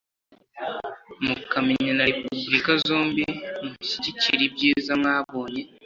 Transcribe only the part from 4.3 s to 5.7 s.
ibyiza mwabonye